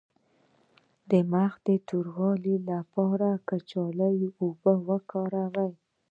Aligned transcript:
د 1.09 1.11
مخ 1.31 1.51
د 1.67 1.69
توروالي 1.87 2.55
لپاره 2.69 3.27
د 3.35 3.39
کچالو 3.47 4.11
اوبه 4.41 4.73
وکاروئ 4.87 5.73